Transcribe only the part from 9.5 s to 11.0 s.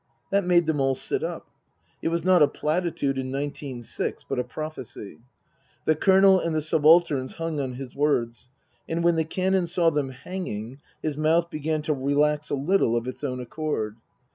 saw them hanging,